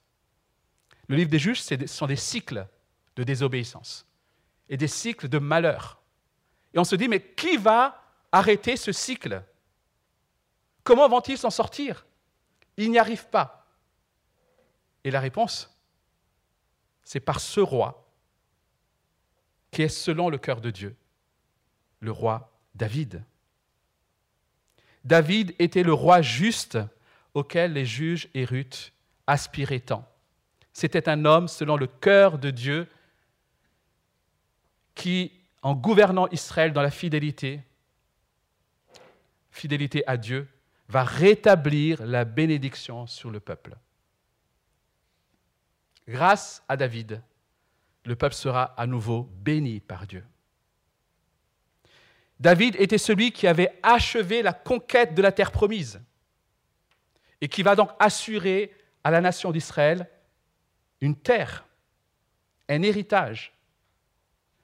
[1.08, 2.68] Le livre des juges, ce sont des cycles
[3.16, 4.08] de désobéissance
[4.70, 6.02] et des cycles de malheur.
[6.74, 9.44] Et on se dit, mais qui va arrêter ce cycle?
[10.84, 12.06] Comment vont-ils s'en sortir?
[12.78, 13.68] Ils n'y arrivent pas.
[15.04, 15.78] Et la réponse,
[17.04, 18.03] c'est par ce roi
[19.74, 20.96] qui est selon le cœur de Dieu,
[22.00, 23.24] le roi David.
[25.04, 26.78] David était le roi juste
[27.34, 28.48] auquel les juges et
[29.28, 30.08] aspiraient tant.
[30.72, 32.88] C'était un homme selon le cœur de Dieu
[34.96, 35.32] qui,
[35.64, 37.62] en gouvernant Israël dans la fidélité,
[39.50, 40.48] fidélité à Dieu,
[40.88, 43.76] va rétablir la bénédiction sur le peuple.
[46.08, 47.24] Grâce à David,
[48.06, 50.24] le peuple sera à nouveau béni par Dieu.
[52.39, 56.02] David était celui qui avait achevé la conquête de la terre promise
[57.39, 60.10] et qui va donc assurer à la nation d'Israël
[61.00, 61.66] une terre,
[62.68, 63.54] un héritage,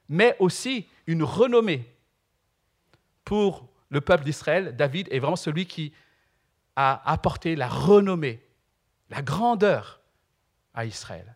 [0.10, 1.86] mais aussi une renommée
[3.24, 4.76] pour le peuple d'Israël.
[4.76, 5.94] David est vraiment celui qui
[6.76, 8.42] a apporté la renommée,
[9.10, 10.02] la grandeur
[10.74, 11.36] à Israël.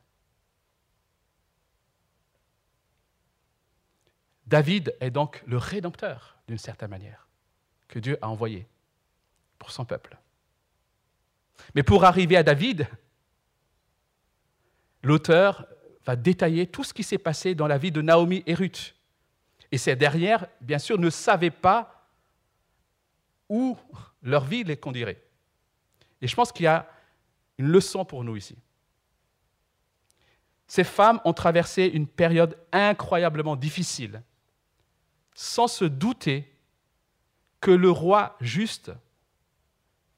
[4.54, 7.28] David est donc le rédempteur, d'une certaine manière,
[7.88, 8.68] que Dieu a envoyé
[9.58, 10.16] pour son peuple.
[11.74, 12.88] Mais pour arriver à David,
[15.02, 15.66] l'auteur
[16.06, 18.94] va détailler tout ce qui s'est passé dans la vie de Naomi et Ruth.
[19.72, 22.08] Et ces dernières, bien sûr, ne savaient pas
[23.50, 23.76] où
[24.22, 25.20] leur vie les conduirait.
[26.22, 26.88] Et je pense qu'il y a
[27.58, 28.56] une leçon pour nous ici.
[30.68, 34.22] Ces femmes ont traversé une période incroyablement difficile
[35.36, 36.52] sans se douter
[37.60, 38.92] que le roi juste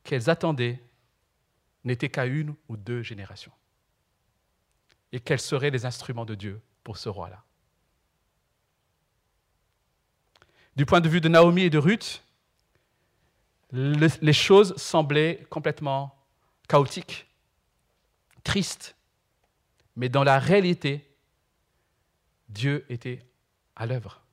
[0.03, 0.81] qu'elles attendaient
[1.83, 3.51] n'était qu'à une ou deux générations,
[5.11, 7.43] et quels seraient les instruments de Dieu pour ce roi-là.
[10.75, 12.23] Du point de vue de Naomi et de Ruth,
[13.71, 16.17] les choses semblaient complètement
[16.67, 17.27] chaotiques,
[18.43, 18.95] tristes,
[19.95, 21.07] mais dans la réalité,
[22.49, 23.25] Dieu était
[23.75, 24.24] à l'œuvre.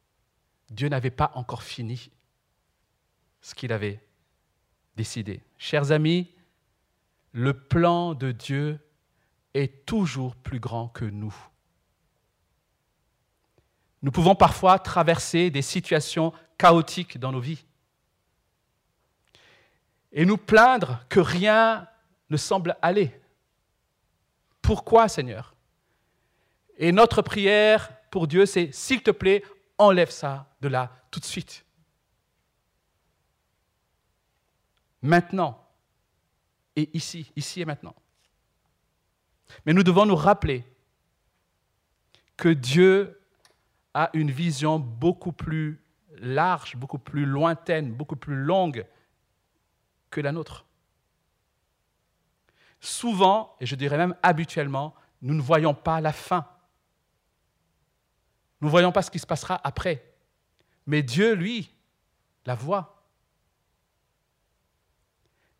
[0.72, 2.10] Dieu n'avait pas encore fini
[3.40, 4.00] ce qu'il avait
[4.96, 5.42] décidé.
[5.58, 6.30] Chers amis,
[7.32, 8.78] le plan de Dieu
[9.54, 11.34] est toujours plus grand que nous.
[14.00, 17.64] Nous pouvons parfois traverser des situations chaotiques dans nos vies
[20.12, 21.86] et nous plaindre que rien
[22.30, 23.18] ne semble aller.
[24.60, 25.54] Pourquoi, Seigneur?
[26.78, 29.42] Et notre prière pour Dieu, c'est, s'il te plaît,
[29.82, 31.64] enlève ça de là tout de suite.
[35.02, 35.58] Maintenant.
[36.74, 37.94] Et ici, ici et maintenant.
[39.66, 40.64] Mais nous devons nous rappeler
[42.36, 43.20] que Dieu
[43.94, 45.82] a une vision beaucoup plus
[46.16, 48.86] large, beaucoup plus lointaine, beaucoup plus longue
[50.10, 50.64] que la nôtre.
[52.80, 56.46] Souvent, et je dirais même habituellement, nous ne voyons pas la fin.
[58.62, 60.14] Nous ne voyons pas ce qui se passera après.
[60.86, 61.74] Mais Dieu, lui,
[62.46, 63.04] la voit.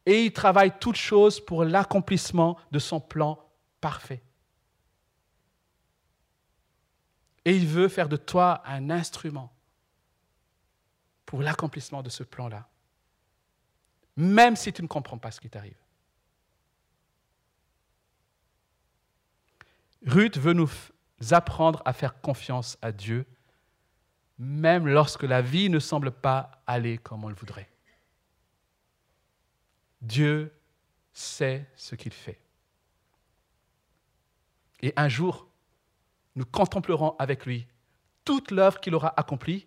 [0.07, 3.45] Et il travaille toutes choses pour l'accomplissement de son plan
[3.81, 4.23] parfait.
[7.45, 9.53] Et il veut faire de toi un instrument
[11.27, 12.69] pour l'accomplissement de ce plan-là,
[14.17, 15.79] même si tu ne comprends pas ce qui t'arrive.
[20.07, 20.71] Ruth veut nous
[21.31, 23.27] apprendre à faire confiance à Dieu,
[24.39, 27.69] même lorsque la vie ne semble pas aller comme on le voudrait.
[30.01, 30.53] Dieu
[31.13, 32.41] sait ce qu'il fait.
[34.81, 35.47] Et un jour,
[36.35, 37.67] nous contemplerons avec lui
[38.25, 39.67] toute l'œuvre qu'il aura accomplie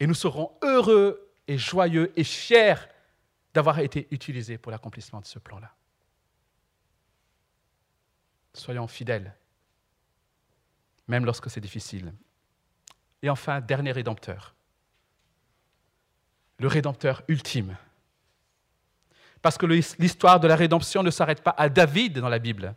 [0.00, 2.88] et nous serons heureux et joyeux et fiers
[3.52, 5.74] d'avoir été utilisés pour l'accomplissement de ce plan-là.
[8.54, 9.34] Soyons fidèles,
[11.08, 12.12] même lorsque c'est difficile.
[13.22, 14.54] Et enfin, dernier rédempteur,
[16.58, 17.76] le rédempteur ultime.
[19.42, 22.74] Parce que l'histoire de la rédemption ne s'arrête pas à David dans la Bible.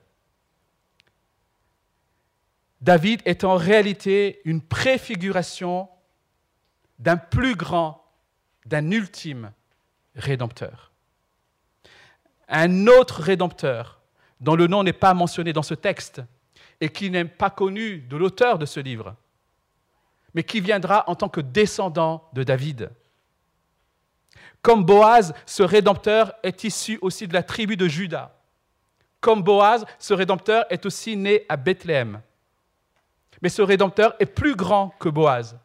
[2.80, 5.90] David est en réalité une préfiguration
[6.98, 8.04] d'un plus grand,
[8.66, 9.52] d'un ultime
[10.16, 10.92] rédempteur.
[12.48, 14.02] Un autre rédempteur,
[14.40, 16.22] dont le nom n'est pas mentionné dans ce texte
[16.82, 19.16] et qui n'est pas connu de l'auteur de ce livre,
[20.34, 22.92] mais qui viendra en tant que descendant de David.
[24.62, 28.36] Comme Boaz, ce rédempteur est issu aussi de la tribu de Juda.
[29.20, 32.22] Comme Boaz, ce rédempteur est aussi né à Bethléem.
[33.42, 35.58] Mais ce rédempteur est plus grand que Boaz.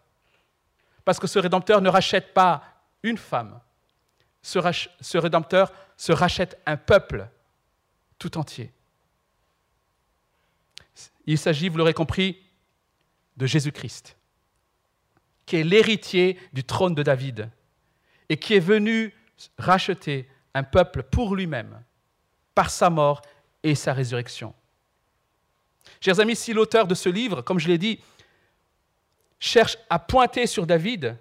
[1.05, 2.63] Parce que ce rédempteur ne rachète pas
[3.03, 3.61] une femme.
[4.43, 7.29] Ce, rédempteur se rachète un peuple
[8.19, 8.73] tout entier.
[11.27, 12.43] Il s'agit, vous l'aurez compris,
[13.37, 14.17] de Jésus-Christ,
[15.45, 17.51] qui est l'héritier du trône de David
[18.29, 19.13] et qui est venu
[19.59, 21.83] racheter un peuple pour lui-même
[22.55, 23.21] par sa mort
[23.63, 24.55] et sa résurrection.
[26.01, 28.01] Chers amis, si l'auteur de ce livre, comme je l'ai dit,
[29.39, 31.17] cherche à pointer sur David,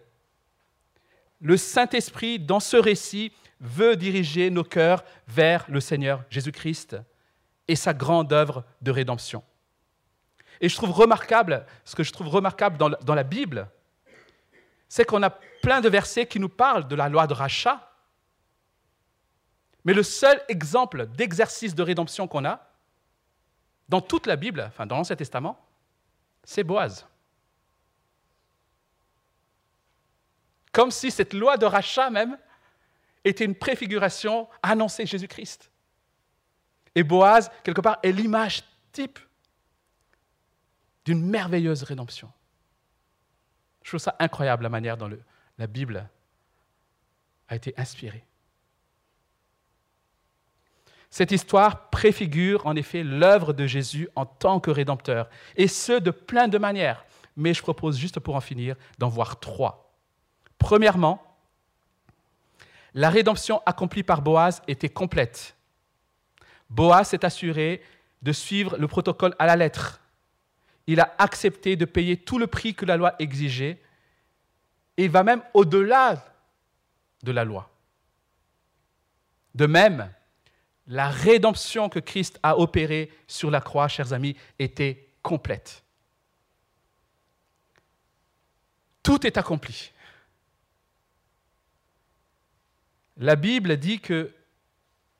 [1.41, 6.97] le Saint-Esprit, dans ce récit, veut diriger nos cœurs vers le Seigneur Jésus-Christ
[7.67, 9.43] et sa grande œuvre de rédemption.
[10.61, 13.69] Et je trouve remarquable, ce que je trouve remarquable dans, dans la Bible,
[14.87, 17.91] c'est qu'on a plein de versets qui nous parlent de la loi de rachat,
[19.83, 22.67] mais le seul exemple d'exercice de rédemption qu'on a,
[23.87, 25.59] dans toute la Bible, enfin dans l'Ancien Testament,
[26.43, 27.05] c'est Boaz.
[30.71, 32.37] Comme si cette loi de rachat même
[33.23, 35.71] était une préfiguration annoncée Jésus-Christ.
[36.95, 39.19] Et Boaz, quelque part, est l'image type
[41.05, 42.31] d'une merveilleuse rédemption.
[43.83, 45.11] Je trouve ça incroyable la manière dont
[45.57, 46.09] la Bible
[47.47, 48.25] a été inspirée.
[51.09, 56.11] Cette histoire préfigure en effet l'œuvre de Jésus en tant que rédempteur, et ce de
[56.11, 57.05] plein de manières.
[57.37, 59.93] Mais je propose juste pour en finir d'en voir trois.
[60.57, 61.21] Premièrement,
[62.93, 65.55] la rédemption accomplie par Boaz était complète.
[66.69, 67.81] Boaz s'est assuré
[68.21, 70.01] de suivre le protocole à la lettre.
[70.87, 73.81] Il a accepté de payer tout le prix que la loi exigeait,
[74.97, 76.23] et va même au-delà
[77.23, 77.69] de la loi.
[79.55, 80.11] De même,
[80.87, 85.83] la rédemption que Christ a opérée sur la croix, chers amis, était complète.
[89.01, 89.91] Tout est accompli.
[93.17, 94.33] La Bible dit que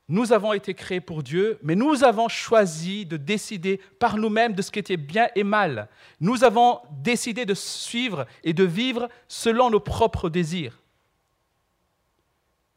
[0.08, 4.62] nous avons été créés pour Dieu, mais nous avons choisi de décider par nous-mêmes de
[4.62, 5.90] ce qui était bien et mal.
[6.20, 10.80] Nous avons décidé de suivre et de vivre selon nos propres désirs.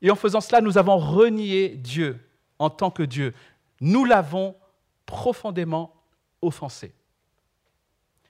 [0.01, 2.19] Et en faisant cela, nous avons renié Dieu
[2.59, 3.35] en tant que Dieu.
[3.81, 4.57] Nous l'avons
[5.05, 5.95] profondément
[6.41, 6.93] offensé.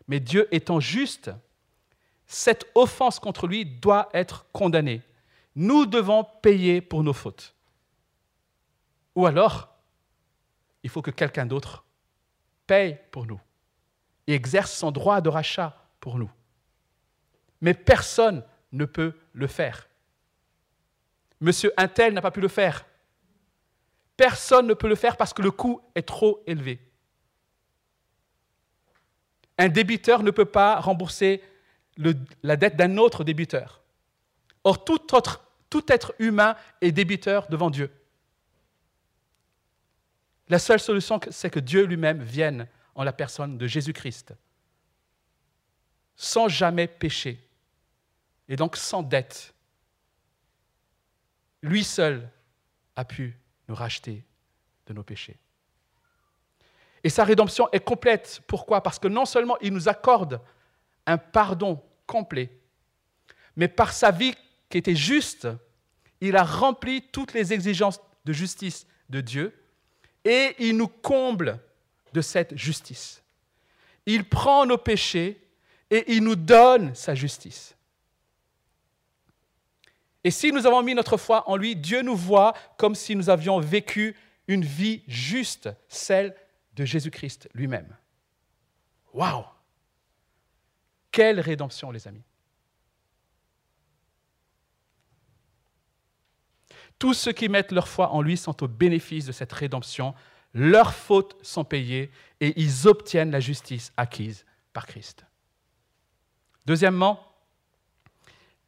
[0.08, 1.30] Mais Dieu étant juste,
[2.26, 5.02] cette offense contre lui doit être condamnée.
[5.54, 7.54] Nous devons payer pour nos fautes.
[9.18, 9.68] Ou alors,
[10.84, 11.84] il faut que quelqu'un d'autre
[12.68, 13.40] paye pour nous
[14.28, 16.30] et exerce son droit de rachat pour nous.
[17.60, 19.88] Mais personne ne peut le faire.
[21.40, 22.86] Monsieur Intel n'a pas pu le faire.
[24.16, 26.78] Personne ne peut le faire parce que le coût est trop élevé.
[29.58, 31.42] Un débiteur ne peut pas rembourser
[32.44, 33.82] la dette d'un autre débiteur.
[34.62, 35.00] Or, tout,
[35.68, 37.90] tout être humain est débiteur devant Dieu.
[40.48, 44.34] La seule solution, c'est que Dieu lui-même vienne en la personne de Jésus-Christ,
[46.16, 47.46] sans jamais pécher,
[48.48, 49.54] et donc sans dette.
[51.62, 52.30] Lui seul
[52.96, 53.36] a pu
[53.68, 54.24] nous racheter
[54.86, 55.36] de nos péchés.
[57.04, 58.40] Et sa rédemption est complète.
[58.46, 58.82] Pourquoi?
[58.82, 60.40] Parce que non seulement il nous accorde
[61.06, 62.50] un pardon complet,
[63.54, 64.34] mais par sa vie
[64.68, 65.48] qui était juste,
[66.20, 69.57] il a rempli toutes les exigences de justice de Dieu
[70.28, 71.58] et il nous comble
[72.12, 73.22] de cette justice.
[74.04, 75.42] il prend nos péchés
[75.90, 77.74] et il nous donne sa justice.
[80.24, 83.30] Et si nous avons mis notre foi en lui, Dieu nous voit comme si nous
[83.30, 84.16] avions vécu
[84.46, 86.34] une vie juste, celle
[86.74, 87.96] de Jésus-Christ lui-même.
[89.14, 89.44] Waouh
[91.10, 92.27] Quelle rédemption, les amis
[96.98, 100.14] Tous ceux qui mettent leur foi en lui sont au bénéfice de cette rédemption.
[100.54, 105.24] Leurs fautes sont payées et ils obtiennent la justice acquise par Christ.
[106.66, 107.24] Deuxièmement,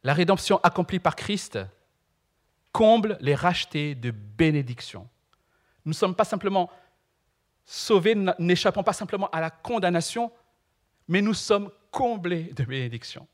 [0.03, 1.59] la rédemption accomplie par Christ
[2.71, 5.07] comble les rachetés de bénédiction.
[5.85, 6.69] Nous ne sommes pas simplement
[7.65, 10.31] sauvés, n'échappons pas simplement à la condamnation,
[11.07, 13.27] mais nous sommes comblés de bénédiction.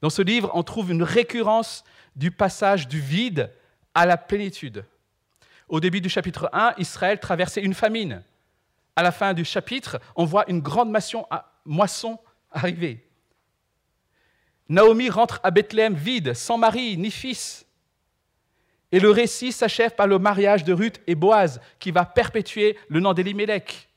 [0.00, 1.84] Dans ce livre, on trouve une récurrence
[2.14, 3.52] du passage du vide
[3.94, 4.84] à la plénitude.
[5.68, 8.22] Au début du chapitre 1, Israël traversait une famine.
[8.94, 10.94] À la fin du chapitre, on voit une grande
[11.64, 12.18] moisson
[12.50, 13.06] arriver.
[14.68, 17.66] Naomi rentre à Bethléem vide, sans mari ni fils.
[18.92, 23.00] Et le récit s'achève par le mariage de Ruth et Boaz, qui va perpétuer le
[23.00, 23.88] nom d'Elimelech,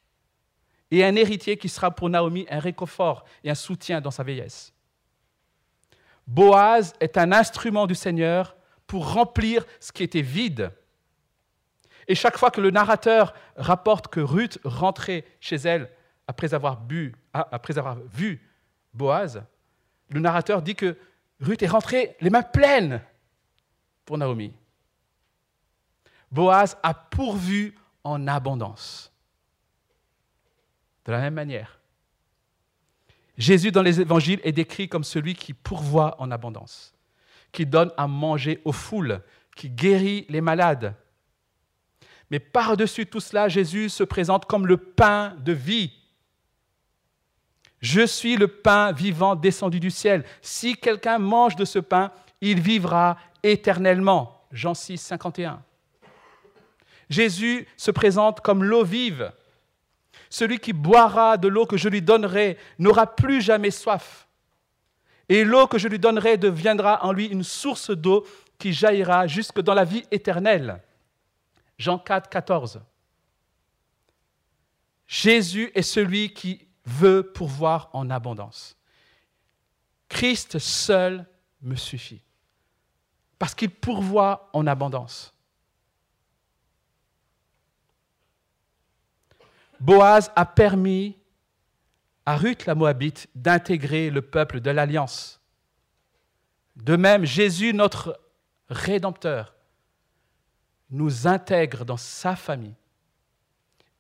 [0.91, 4.74] et un héritier qui sera pour Naomi un réconfort et un soutien dans sa vieillesse.
[6.30, 8.55] Boaz est un instrument du Seigneur
[8.86, 10.71] pour remplir ce qui était vide.
[12.07, 15.89] Et chaque fois que le narrateur rapporte que Ruth rentrait chez elle
[16.27, 16.84] après avoir,
[17.34, 17.49] ah,
[18.13, 18.47] vu
[18.93, 19.41] Boaz,
[20.09, 20.95] le narrateur dit que
[21.39, 23.01] Ruth est rentrée les mains pleines
[24.05, 24.53] pour Naomi.
[26.32, 27.73] Boaz a pourvu
[28.03, 29.11] en abondance.
[31.05, 31.78] De la même manière,
[33.39, 36.93] Jésus dans les évangiles est décrit comme celui qui pourvoit en abondance,
[37.53, 39.21] qui donne à manger aux foules,
[39.55, 40.93] qui guérit les malades.
[42.29, 45.93] Mais par-dessus tout cela, Jésus se présente comme le pain de vie.
[47.79, 50.25] Je suis le pain vivant descendu du ciel.
[50.41, 52.11] Si quelqu'un mange de ce pain,
[52.41, 54.45] il vivra éternellement.
[54.51, 55.63] Jean 6, 51.
[57.09, 59.31] Jésus se présente comme l'eau vive.
[60.30, 64.27] Celui qui boira de l'eau que je lui donnerai n'aura plus jamais soif.
[65.27, 68.25] Et l'eau que je lui donnerai deviendra en lui une source d'eau
[68.57, 70.82] qui jaillira jusque dans la vie éternelle.
[71.77, 72.82] Jean 4, 14.
[75.07, 78.77] Jésus est celui qui veut pourvoir en abondance.
[80.07, 81.25] Christ seul
[81.61, 82.21] me suffit,
[83.38, 85.34] parce qu'il pourvoit en abondance.
[89.80, 91.17] Boaz a permis
[92.25, 95.41] à Ruth la Moabite d'intégrer le peuple de l'Alliance.
[96.75, 98.19] De même, Jésus, notre
[98.69, 99.55] Rédempteur,
[100.91, 102.75] nous intègre dans sa famille.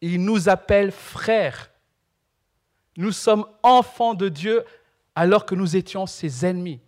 [0.01, 1.71] Il nous appelle frères.
[2.97, 4.63] Nous sommes enfants de Dieu
[5.15, 6.79] alors que nous étions ses ennemis.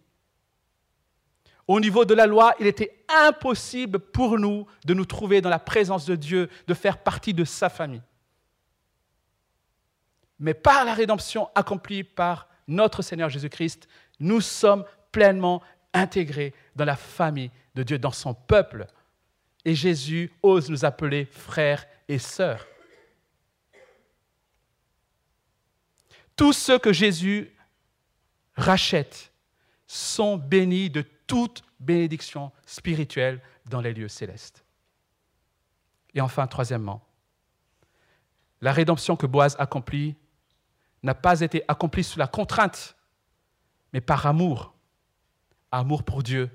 [1.67, 5.59] Au niveau de la loi, il était impossible pour nous de nous trouver dans la
[5.59, 8.01] présence de Dieu, de faire partie de sa famille
[10.41, 13.87] mais par la rédemption accomplie par notre Seigneur Jésus-Christ,
[14.19, 15.61] nous sommes pleinement
[15.93, 18.87] intégrés dans la famille de Dieu, dans son peuple.
[19.63, 22.65] Et Jésus ose nous appeler frères et sœurs.
[26.35, 27.53] Tous ceux que Jésus
[28.55, 29.31] rachète
[29.85, 34.65] sont bénis de toute bénédiction spirituelle dans les lieux célestes.
[36.15, 37.05] Et enfin, troisièmement,
[38.59, 40.15] la rédemption que Boaz accomplit
[41.03, 42.95] n'a pas été accompli sous la contrainte,
[43.93, 44.73] mais par amour.
[45.71, 46.49] Amour pour Dieu,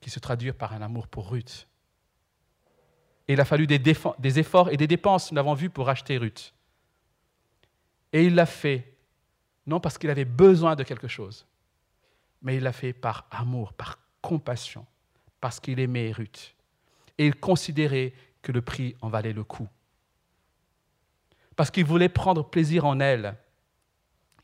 [0.00, 1.66] qui se traduit par un amour pour Ruth.
[3.26, 6.18] Et il a fallu des, des efforts et des dépenses, nous l'avons vu, pour acheter
[6.18, 6.52] Ruth.
[8.12, 8.94] Et il l'a fait,
[9.66, 11.46] non parce qu'il avait besoin de quelque chose,
[12.42, 14.84] mais il l'a fait par amour, par compassion,
[15.40, 16.54] parce qu'il aimait Ruth.
[17.16, 18.12] Et il considérait
[18.42, 19.68] que le prix en valait le coup
[21.56, 23.36] parce qu'il voulait prendre plaisir en elle,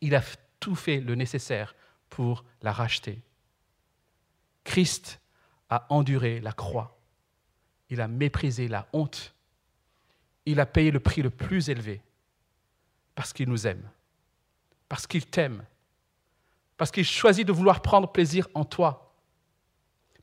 [0.01, 0.23] il a
[0.61, 1.75] tout fait le nécessaire
[2.09, 3.23] pour la racheter.
[4.65, 5.21] Christ
[5.71, 6.99] a enduré la croix.
[7.91, 9.35] Il a méprisé la honte.
[10.45, 12.03] Il a payé le prix le plus élevé
[13.15, 13.83] parce qu'il nous aime,
[14.89, 15.65] parce qu'il t'aime,
[16.77, 19.13] parce qu'il choisit de vouloir prendre plaisir en toi,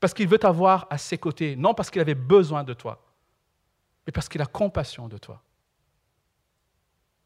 [0.00, 3.04] parce qu'il veut t'avoir à ses côtés, non parce qu'il avait besoin de toi,
[4.06, 5.42] mais parce qu'il a compassion de toi.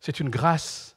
[0.01, 0.96] C'est une grâce.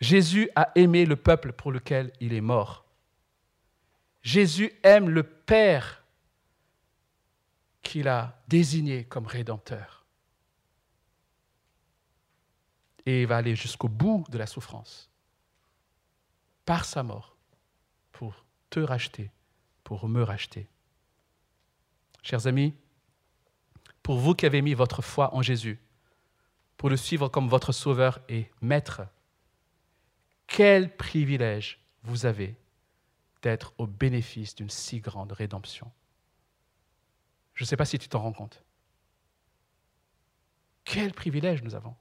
[0.00, 2.84] Jésus a aimé le peuple pour lequel il est mort.
[4.22, 6.02] Jésus aime le Père
[7.82, 10.06] qu'il a désigné comme Rédempteur.
[13.06, 15.10] Et il va aller jusqu'au bout de la souffrance
[16.64, 17.36] par sa mort
[18.12, 19.30] pour te racheter,
[19.84, 20.66] pour me racheter.
[22.22, 22.74] Chers amis,
[24.04, 25.80] pour vous qui avez mis votre foi en Jésus,
[26.76, 29.02] pour le suivre comme votre sauveur et maître,
[30.46, 32.54] quel privilège vous avez
[33.40, 35.90] d'être au bénéfice d'une si grande rédemption?
[37.54, 38.62] Je ne sais pas si tu t'en rends compte.
[40.84, 41.94] Quel privilège nous avons.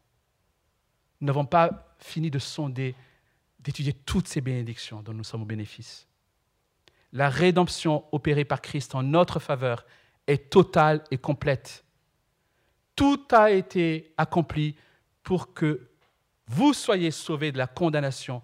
[1.22, 2.95] Nous n'avons pas fini de sonder,
[3.60, 6.06] d'étudier toutes ces bénédictions dont nous sommes au bénéfice.
[7.14, 9.86] La rédemption opérée par Christ en notre faveur
[10.28, 11.86] est totale et complète.
[12.96, 14.76] Tout a été accompli
[15.24, 15.89] pour que
[16.48, 18.41] vous soyez sauvés de la condamnation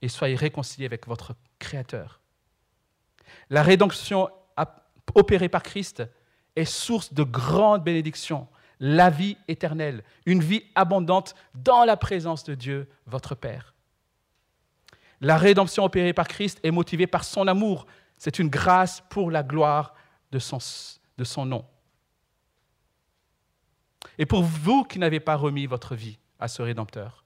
[0.00, 2.20] et soyez réconciliés avec votre Créateur.
[3.50, 4.28] La rédemption
[5.14, 6.02] opérée par Christ
[6.56, 8.48] est source de grandes bénédictions,
[8.80, 13.74] la vie éternelle, une vie abondante dans la présence de Dieu, votre Père.
[15.20, 17.86] La rédemption opérée par Christ est motivée par son amour.
[18.18, 19.94] C'est une grâce pour la gloire
[20.32, 20.58] de son,
[21.16, 21.64] de son nom.
[24.18, 27.24] Et pour vous qui n'avez pas remis votre vie à ce Rédempteur,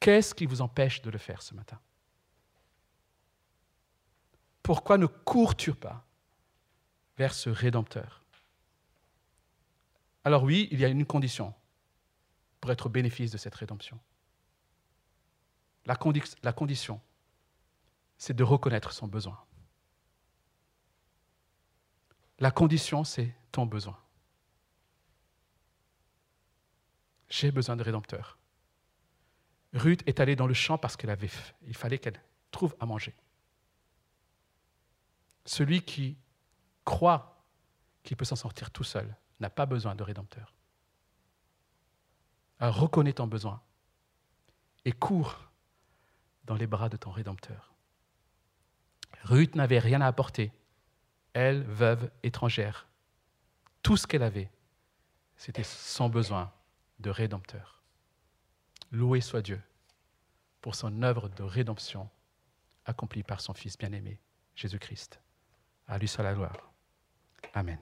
[0.00, 1.78] qu'est-ce qui vous empêche de le faire ce matin?
[4.62, 6.04] Pourquoi ne cours-tu pas
[7.16, 8.24] vers ce Rédempteur?
[10.24, 11.54] Alors oui, il y a une condition
[12.60, 13.98] pour être au bénéfice de cette rédemption.
[15.86, 15.96] La,
[16.42, 17.00] la condition,
[18.18, 19.42] c'est de reconnaître son besoin.
[22.40, 23.98] La condition, c'est ton besoin.
[27.28, 28.38] J'ai besoin de rédempteur.
[29.74, 31.30] Ruth est allée dans le champ parce qu'elle avait.
[31.66, 32.20] Il fallait qu'elle
[32.50, 33.14] trouve à manger.
[35.44, 36.16] Celui qui
[36.84, 37.44] croit
[38.02, 40.54] qu'il peut s'en sortir tout seul n'a pas besoin de rédempteur.
[42.60, 43.62] Reconnais ton besoin
[44.84, 45.50] et cours
[46.44, 47.74] dans les bras de ton rédempteur.
[49.22, 50.52] Ruth n'avait rien à apporter.
[51.34, 52.87] Elle, veuve étrangère,
[53.82, 54.50] tout ce qu'elle avait,
[55.36, 56.52] c'était son besoin
[56.98, 57.82] de rédempteur.
[58.90, 59.60] Loué soit Dieu
[60.60, 62.08] pour son œuvre de rédemption
[62.84, 64.18] accomplie par son Fils bien-aimé,
[64.54, 65.20] Jésus-Christ.
[65.86, 66.72] À lui soit la gloire.
[67.54, 67.78] Amen.